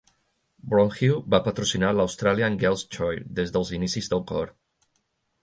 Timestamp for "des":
3.41-3.55